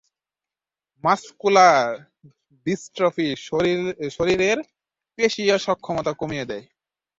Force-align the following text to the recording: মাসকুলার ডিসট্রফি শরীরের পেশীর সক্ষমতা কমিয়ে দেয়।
মাসকুলার 1.03 1.87
ডিসট্রফি 2.65 3.27
শরীরের 4.11 4.57
পেশীর 5.19 5.49
সক্ষমতা 5.65 6.11
কমিয়ে 6.13 6.45
দেয়। 6.45 6.65